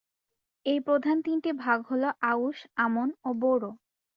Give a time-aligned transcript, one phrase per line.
[0.65, 2.03] এই প্রধান তিনটি ভাগ হল
[2.31, 3.71] আউশ, আমন ও বোরো।